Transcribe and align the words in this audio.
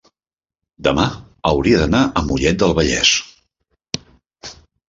demà 0.87 1.05
hauria 1.51 1.83
d'anar 1.83 2.01
a 2.21 2.25
Mollet 2.31 2.59
del 2.65 2.75
Vallès. 2.81 3.15